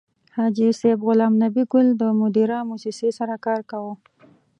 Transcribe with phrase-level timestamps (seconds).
[0.35, 3.93] حاجي صیب غلام نبي ګل د مدیرا موسسې سره کار کاوه.